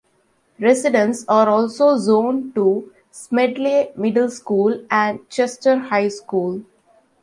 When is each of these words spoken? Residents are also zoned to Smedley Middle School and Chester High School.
Residents 0.59 1.25
are 1.27 1.47
also 1.47 1.95
zoned 1.95 2.55
to 2.55 2.91
Smedley 3.11 3.91
Middle 3.95 4.31
School 4.31 4.83
and 4.89 5.29
Chester 5.29 5.77
High 5.77 6.07
School. 6.07 6.63